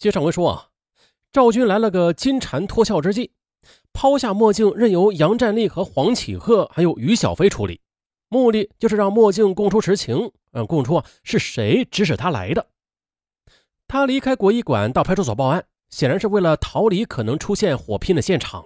[0.00, 0.68] 接上文说啊，
[1.30, 3.32] 赵军来了个金蝉脱壳之计，
[3.92, 7.82] 抛下墨镜，任由杨占利和黄启鹤还有于小飞处理，
[8.30, 12.66] 目的就是让墨镜供出实情，嗯，供出啊是谁指使他来的。
[13.86, 18.64] 他离开国医馆到派出所报案，显然是为了逃离可能出现火拼的现场。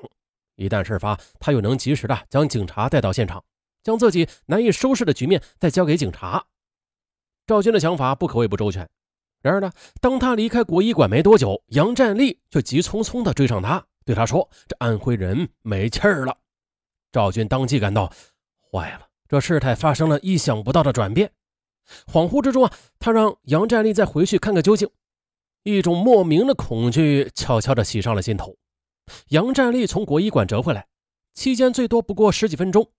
[0.54, 3.42] 一旦事发，他又能及时的将警察带到现场，
[3.82, 6.46] 将自己难以收拾的局面再交给警察。
[7.44, 8.88] 赵军的想法不可谓不周全。
[9.44, 9.70] 然而呢，
[10.00, 16.34] 当他离开国医馆没多久，杨占利却急匆匆地追上他，对他说：“这安徽人没气儿了。”
[17.12, 18.10] 赵军当即感到
[18.72, 21.30] 坏了，这事态发生了意想不到的转变。
[22.10, 24.88] 恍惚之中啊，他让杨占利再回去看个究竟。
[25.62, 28.56] 一种莫名的恐惧悄悄地袭上了心头。
[29.28, 30.86] 杨占利从国医馆折回来，
[31.34, 32.90] 期间最多不过十几分钟，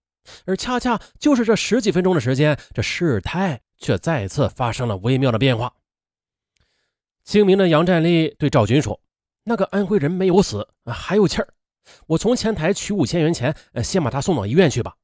[0.45, 5.73] 而恰恰就是这十几分钟的时间，这事态却再次发生了微妙的变化。
[7.25, 9.01] 清明的杨占利对赵军说
[9.43, 11.53] ：“那个安徽人没有死，还有气儿。
[12.05, 14.95] 我从前台取五千元钱，先把他送到医院去吧。”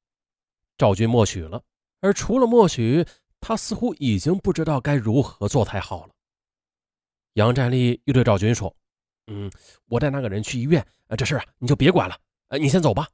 [0.78, 1.62] 赵军默许了，
[2.00, 3.04] 而除了默许，
[3.40, 6.14] 他似乎已经不知道该如何做才好了。
[7.34, 8.72] 杨占利又对赵军说
[9.26, 9.52] ：“嗯，
[9.88, 10.86] 我带那个人去医院，
[11.18, 12.16] 这事啊你就别管了，
[12.60, 13.10] 你先走吧。”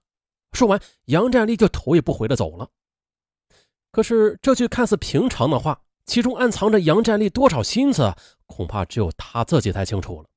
[0.51, 2.69] 说完，杨占利就头也不回的走了。
[3.89, 8.13] 可是这句看似平常的话，其中暗藏着杨占利多少心思？
[8.47, 10.27] 恐怕只有他自己才清楚了。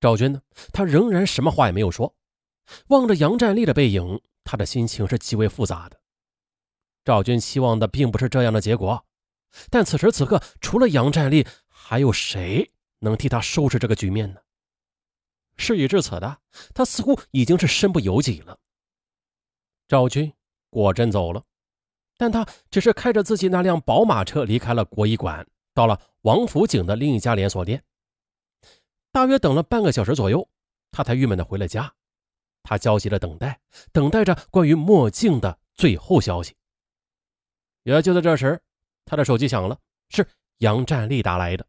[0.00, 0.40] 赵军呢？
[0.72, 2.14] 他仍然什么话也没有说，
[2.88, 6.00] 望着杨占利的背影，他的心情是极为复杂的。
[7.04, 9.04] 赵军期望的并不是这样的结果，
[9.70, 14.40] 但此时此刻，除了杨占利，还有谁能替他收拾这个局面呢？
[15.56, 16.38] 事已至此的
[16.74, 18.58] 他，似乎已经是身不由己了。
[19.86, 20.32] 赵军
[20.68, 21.44] 果真走了，
[22.16, 25.46] 但他只是开着自己那辆宝马车离开了国医馆。
[25.74, 27.82] 到了王府井的另一家连锁店，
[29.12, 30.48] 大约等了半个小时左右，
[30.90, 31.92] 他才郁闷的回了家。
[32.62, 33.60] 他焦急的等待，
[33.92, 36.56] 等待着关于墨镜的最后消息。
[37.82, 38.58] 也就在这时，
[39.04, 40.26] 他的手机响了，是
[40.58, 41.66] 杨占利打来的。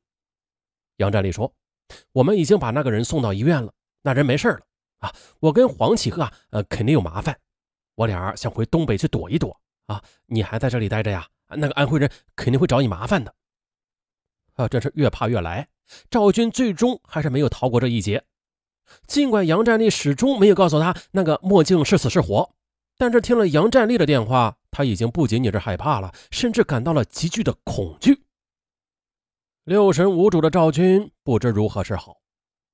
[0.97, 1.53] 杨占利说
[2.13, 3.73] ：“我们已经把那个人送到医院了，
[4.03, 4.61] 那人没事了
[4.99, 5.13] 啊。
[5.39, 7.37] 我跟黄启鹤啊，呃，肯定有麻烦，
[7.95, 10.01] 我俩想回东北去躲一躲啊。
[10.27, 11.27] 你还在这里待着呀？
[11.49, 13.35] 那个安徽人肯定会找你麻烦的。”
[14.55, 15.67] 啊，真是越怕越来。
[16.09, 18.23] 赵军最终还是没有逃过这一劫。
[19.07, 22.51] 尽管杨占利始终没有告诉他那个墨镜是死是活，
[22.97, 28.23] 但是听了杨占利的电话，他已经不仅仅是害怕了，甚至感到了极具的恐惧。
[29.63, 32.17] 六神无主的赵军不知如何是好。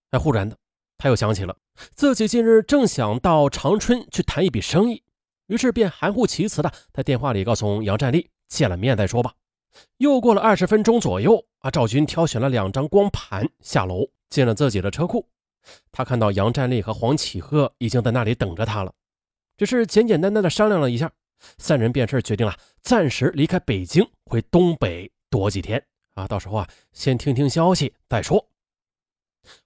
[0.09, 0.57] 哎，忽然的，
[0.97, 1.55] 他又想起了
[1.95, 5.01] 自己近日正想到长春去谈一笔生意，
[5.47, 9.33] 于是便含糊其辞的在电话里告诉杨占利：“见了面再说吧。”
[9.97, 15.27] 又过了二十分钟左右啊，赵军挑选了两张光盘下楼，进了自己的车库。
[15.91, 18.93] 他看到杨占利和黄启鹤已经在那里等着他了，
[19.57, 21.11] 只是简简单单的商量了一下，
[21.57, 25.83] 三人便是决定了暂时离开北京，回东北躲几天
[26.15, 26.27] 啊。
[26.27, 28.47] 到时候啊，先听听消息再说。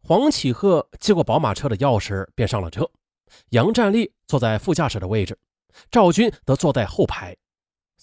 [0.04, 2.90] 黄启鹤接过宝马车的钥匙，便上了车。
[3.50, 5.38] 杨占利坐在副驾驶的位置，
[5.90, 7.36] 赵军则坐在后排。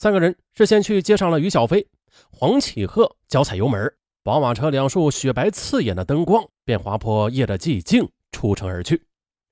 [0.02, 1.86] 三个人是先去接上了于小飞，
[2.32, 3.88] 黄启鹤脚踩油门，
[4.24, 9.00] 宝马车两束雪白刺眼的灯光便划破夜的寂静，出城而去。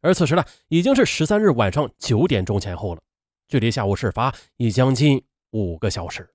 [0.01, 3.01] 而此时呢，已经是十三日晚上九点钟前后了，
[3.47, 5.23] 距离下午事发已将近
[5.53, 6.29] 五个小时。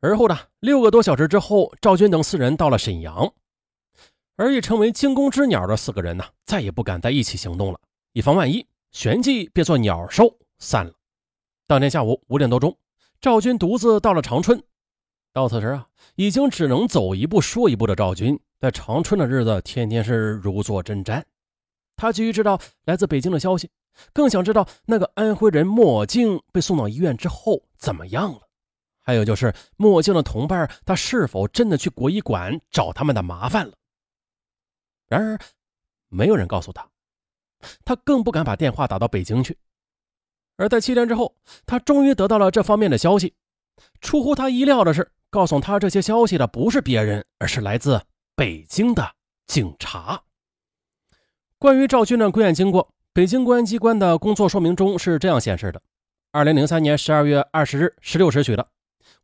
[0.00, 3.30] 而后呢，六个多小时之后，赵军等四人到了沈阳，
[4.36, 7.78] 而已成为惊弓之鸟的四个人呢，再也不敢在一起行动了，
[8.14, 10.94] 以防万一，旋即变作鸟兽散了。
[11.66, 12.74] 当天下午五点多钟。
[13.24, 14.62] 赵军独自到了长春，
[15.32, 21.24] 到此时啊，已经只能走一步说一步的赵军，在长春的日子天天是如坐针毡。
[21.96, 23.70] 他急于知道来自北京的消息，
[24.12, 28.40] 更想知道那个安徽人墨镜被送到医院之后怎么样了，
[29.00, 33.72] 还有就是墨镜的同伴他是否真的去国医馆找他们的麻烦了。
[35.08, 35.38] 然而，
[36.10, 36.86] 没有人告诉他，
[37.86, 39.56] 他更不敢把电话打到北京去。
[40.56, 41.34] 而在七天之后，
[41.66, 43.34] 他终于得到了这方面的消息。
[44.00, 48.00] 出乎他意料的是，告诉他这些消息的不是别人，而是来自
[48.36, 49.12] 北京的
[49.46, 50.22] 警察。
[51.58, 55.80] 关于赵军的归案经过，北京公安机关的工作说明中是这样显示的：
[56.30, 58.68] 二零零三年十二月二十日十六时许的，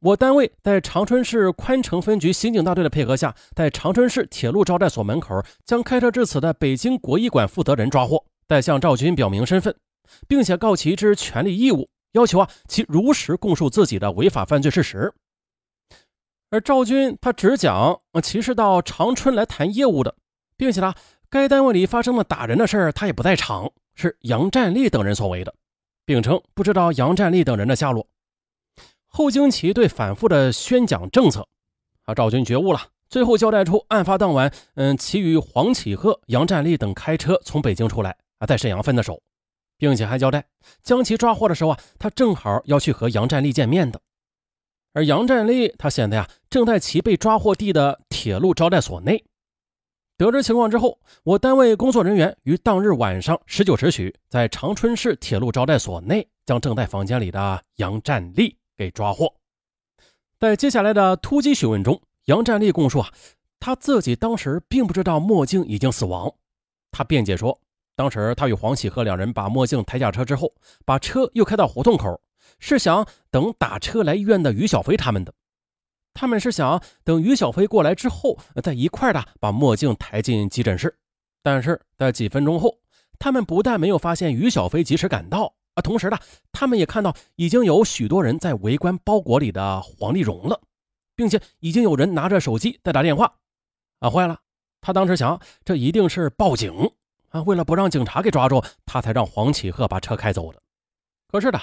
[0.01, 9.77] 我单位在长春市宽城分局刑警大队的配合下，在长春市铁路招待所门口将开车至此的北京国医馆负责人抓获，待向赵军表明身份。
[10.29, 15.13] 并且告其之权利义务，要求啊其如实供述自己的违法犯罪事实。
[16.51, 20.15] 而赵军他只讲其是到长春来谈业务的，
[20.57, 20.93] 并且呢，
[21.29, 25.55] 该单位里发生了打人的事儿，他也不在场，是杨占利等人所为的，
[26.05, 28.05] 并称不知道杨占利等人的下落。
[29.07, 31.47] 后经其对反复的宣讲政策，
[32.05, 39.21] 啊，赵军觉悟了，最后交代出案发当晚，嗯，其与黄启鹤、杨占利等开车从北京出来，啊，在沈阳分的手。
[39.81, 40.45] 并且还交代，
[40.83, 43.99] 将其抓获的时候啊，他正好要去和杨占利见面的。
[44.93, 49.25] 而杨占利他现在呀，正在其被抓获地的铁路招待所内。
[50.19, 59.35] 得知情况之后，我单位工作人员于当日晚上十九时许，在长春市铁路招待所内，将正在房间里的杨占利给抓获。
[60.39, 63.11] 在接下来的突击询问中，杨占利供述啊，
[63.59, 66.31] 他自己当时并不知道墨镜已经死亡。
[66.91, 67.59] 他辩解说。
[67.97, 70.53] 当时他与黄启鹤两人把墨镜抬下车之后，
[70.85, 72.21] 把车又开到胡同口，
[72.59, 75.33] 是想等打车来医院的于小飞他们的。
[76.15, 80.97] 他们是想等于小飞过来之后，再一块的把墨镜抬进急诊室。
[81.43, 82.79] 但是在几分钟后，
[83.19, 86.19] 他们不但没有发现于小飞及时赶到啊，同时呢，
[86.53, 90.61] 他们也看到已经有许多人在围观包裹里的黄丽蓉了，
[91.15, 93.33] 并且已经有人拿着手机在打电话。
[94.01, 94.39] 啊，坏了！
[94.81, 96.73] 他当时想，这一定是报警。
[97.31, 100.61] 啊，为了不让警察给抓住，他才让黄启鹤把车开走的。
[101.29, 101.61] 可是的，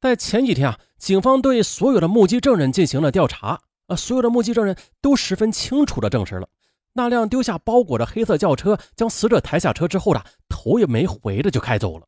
[0.00, 6.48] 在前几天啊，警方对所有的目击证人进行了调查，啊，所有的目击证人都十分清楚的证实了，
[6.94, 12.06] 那辆丢下包裹的黑色轿车将死者抬下车之后的头也没回的就开走了，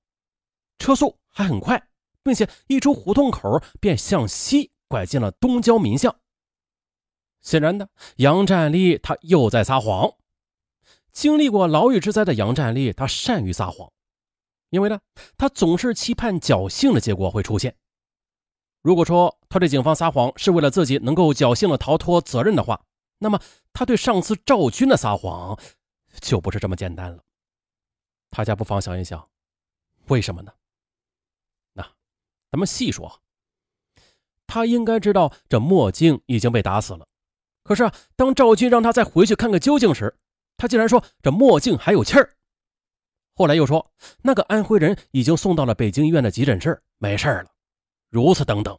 [0.78, 1.82] 车速还很快，
[2.22, 6.14] 并且一出胡同口便向西拐进了东郊民巷。
[7.42, 10.10] 显然的，杨占利他又在撒谎。
[11.12, 13.90] 经历过牢狱之灾的杨占利，他善于撒谎，
[14.70, 15.00] 因为呢，
[15.36, 17.76] 他总是期盼侥幸的结果会出现。
[18.82, 22.82] 如果说他对警方撒谎是为了自己能够侥幸的逃脱责任的话，
[23.18, 23.40] 那么
[23.72, 25.58] 他对上司赵军的撒谎
[26.20, 27.22] 就不是这么简单了。
[28.30, 29.28] 大家不妨想一想，
[30.06, 30.52] 为什么呢？
[31.74, 31.82] 那
[32.50, 33.20] 咱们细说。
[34.46, 37.06] 他应该知道这墨镜已经被打死了，
[37.62, 40.18] 可是啊，当赵军让他再回去看个究竟时，
[40.60, 42.34] 他竟然说这墨镜还有气儿，
[43.34, 43.90] 后来又说
[44.22, 47.46] 那个安徽人已经送到了北京医院的急诊室，没事了。
[48.10, 48.78] 如此等等，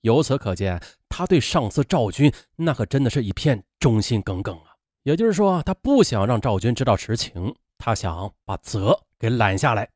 [0.00, 4.74] 由此可见，他对上司赵军那可真的是一片忠心耿耿啊。
[5.02, 9.90] 也就是说，他不想让赵军知道实情，他想把责给揽下来。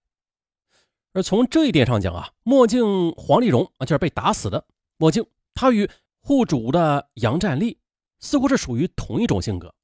[1.14, 4.62] 而从这一点上讲啊，墨镜黄丽蓉啊就是被打死的
[4.98, 5.24] 墨镜，
[5.54, 5.88] 他与
[6.20, 7.78] 户主的杨占利
[8.18, 9.74] 似乎是属于同一种性格。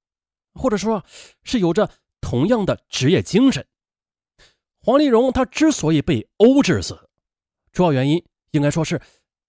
[0.57, 1.05] 或者说，
[1.45, 3.67] 是有着同样的职业精神。
[4.81, 7.09] 黄丽蓉她之所以被殴致死，
[7.73, 9.01] 主要原因应该说是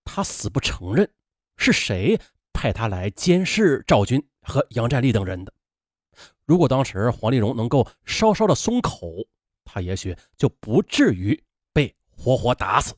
[0.04, 1.10] 她死不承认
[1.56, 2.20] 是谁
[2.54, 5.54] 派她来监视赵军和杨占利等人的。
[6.46, 9.12] 如果当时黄丽蓉能够稍稍的松口，
[9.64, 12.96] 她也许就不至于被活活打死。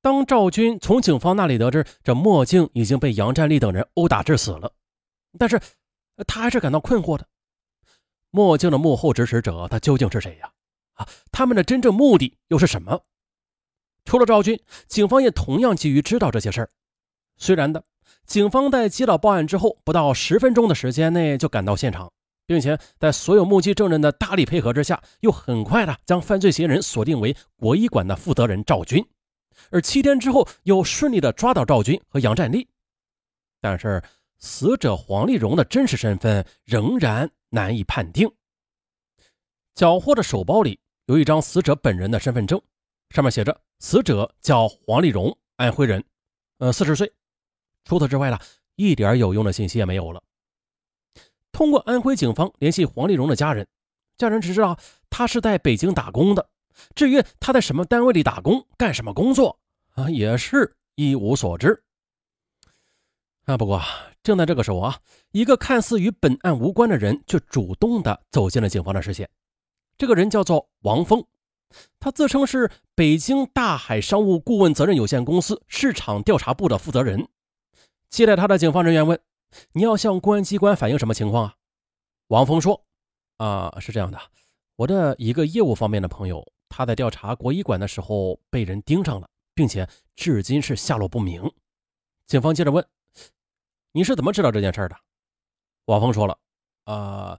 [0.00, 4.72] 当赵军从警方那里得知这墨镜已经被杨占利等人殴打致死了，
[5.38, 5.60] 但是。
[6.26, 7.26] 他还是感到困惑的，
[8.30, 10.52] 墨镜的幕后指使者，他究竟是谁呀？
[10.94, 13.02] 啊，他们的真正目的又是什么？
[14.04, 16.70] 除了赵军，警方也同样急于知道这些事儿。
[17.38, 17.82] 虽然的，
[18.26, 22.12] 警方在接到报案之后，不到十分钟的时间内就赶到现场，
[22.46, 29.04] 并且在所有目击证人的大力配合之下，又很快的将犯罪嫌疑人锁定为国医馆的负责人赵军，
[29.70, 32.68] 而七天之后又顺利的抓到赵军和杨占利。
[33.60, 34.02] 但是。
[34.42, 38.30] 死者黄丽蓉的真实身份仍然难以判定。
[39.74, 42.60] 缴获的手包里有一张死者本人的身份证，
[43.10, 46.04] 上面写着“死者叫黄丽蓉，安徽人，
[46.58, 47.10] 呃，四十岁。”
[47.84, 48.38] 除此之外呢，
[48.76, 50.22] 一点有用的信息也没有了。
[51.52, 53.66] 通过安徽警方联系黄丽蓉的家人，
[54.16, 56.50] 家人只知道她是在北京打工的，
[56.94, 59.58] 至于她在什么单位里打工、干什么工作
[59.92, 61.82] 啊，也是一无所知。
[63.44, 63.80] 啊，不过。
[64.22, 65.00] 正在这个时候啊，
[65.32, 69.28] 一个看似与本案无关的人却主动的走进了警方的视线。
[69.98, 71.26] 这个人叫做王峰，
[71.98, 77.26] 他自称是北京大海商务顾问责任有限公司市场调查部的负责人。
[78.10, 79.18] 接待他的警方人员问
[79.74, 81.54] ：“你要向公安机关反映什么情况啊？”
[82.28, 82.84] 王峰说
[83.38, 84.20] ：“啊，是这样的，
[84.76, 91.42] 我的一个业务方面的朋友，他在调查国医馆的时候被人盯上了，并且至今是下落不明。”
[92.28, 92.86] 警方接着问。
[93.92, 94.96] 你是怎么知道这件事的？
[95.84, 96.38] 王峰说了
[96.84, 97.38] ：“啊，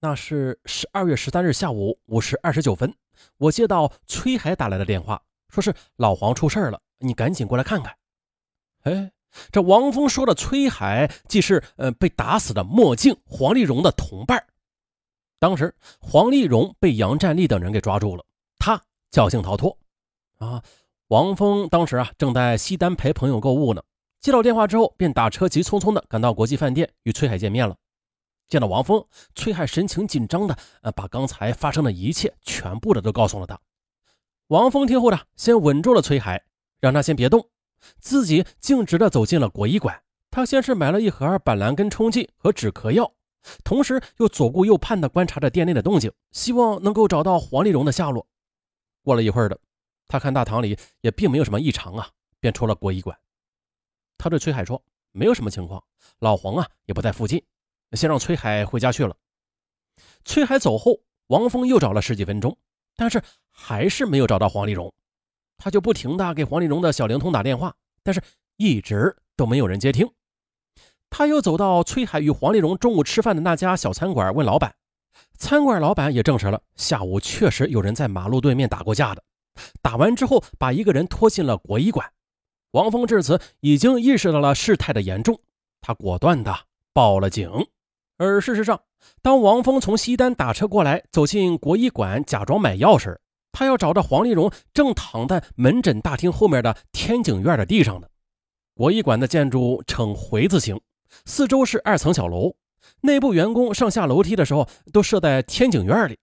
[0.00, 2.92] 那是十二月十三日下午五时二十九分，
[3.36, 7.96] 我接到崔海打来的电话，说是老黄出事了，你赶紧过来看看。”
[8.82, 9.12] 哎，
[9.52, 14.44] 这王峰说的崔海，既是呃被打死的墨镜黄丽荣的同伴。
[15.38, 18.24] 当时黄丽荣被杨占利等人给抓住了，
[18.58, 18.82] 他
[19.12, 19.78] 侥幸逃脱。
[20.38, 20.64] 啊，
[21.06, 23.82] 王峰当时啊正在西单陪朋友购物呢，
[24.22, 27.76] 接到电话之后，便打车急匆匆的赶到国际饭店与崔海见面了。
[28.48, 33.58] 见到王峰，崔海神情紧张的呃把刚才发生的一切全部的都告诉了他。
[34.46, 36.44] 王峰听后呢，先稳住了崔海，
[36.78, 37.48] 让他先别动。
[37.98, 40.00] 自己径直的走进了国医馆，
[40.30, 43.12] 他先是买了一盒板蓝根冲剂和止咳药，
[43.64, 48.24] 同时又左顾右盼的观察着店内的动静，希望能够找到黄丽蓉的下落。
[49.02, 49.58] 过了一会儿的，
[50.06, 53.18] 他看大堂里也并没有什么异常啊，便出了国医馆。
[54.22, 55.82] 他对崔海说：“没有什么情况，
[56.20, 57.42] 老黄啊也不在附近，
[57.94, 59.16] 先让崔海回家去了。”
[60.24, 62.56] 崔海走后，王峰又找了十几分钟，
[62.94, 64.94] 但是还是没有找到黄丽荣。
[65.58, 67.74] 他就不停的给黄丽荣的小灵通打电话，
[68.04, 68.22] 但是
[68.58, 70.08] 一直都没有人接听。
[71.10, 74.72] 他又走到崔海与黄丽荣中午吃饭的那家小餐馆，问老板。
[75.36, 79.24] 餐馆老板也证实了，下午确实有人在马路对面打过架的。
[79.82, 82.08] 打完之后，把一个人拖进了国医馆。
[82.72, 85.38] 王峰至此已经意识到了事态的严重，
[85.80, 86.54] 他果断的
[86.92, 87.50] 报了警。
[88.16, 88.80] 而事实上，
[89.20, 93.20] 当王峰从西单打车过来，走进国医馆，假装买药时，
[93.52, 98.08] 他要找的黄丽荣正躺在门诊大厅后面的天井院的地上呢。
[98.74, 100.80] 国医馆的建筑呈回字形，
[101.26, 102.54] 四周是二层小楼，
[103.02, 106.18] 内部员工上下楼梯的时候都设在天井院里。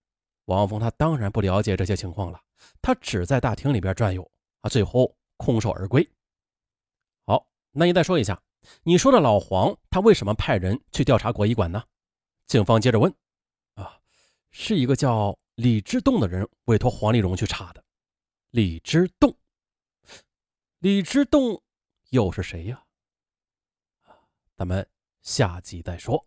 [0.45, 2.39] 王峰他当然不了解这些情况了，
[2.81, 4.27] 他只在大厅里边转悠
[4.61, 6.07] 啊，最后空手而归。
[7.71, 8.41] 那你再说一下，
[8.83, 11.83] 你说的老黄他为什么派人去调查国医馆呢？
[12.47, 13.13] 警方接着问，
[13.75, 13.99] 啊，
[14.51, 15.37] 是一个叫。
[15.55, 17.83] 李之栋的人委托黄丽荣去查的。
[18.51, 19.37] 李之栋，
[20.77, 21.61] 李之栋
[22.11, 22.81] 又是谁呀？
[24.55, 24.87] 咱们
[25.21, 26.25] 下集再说。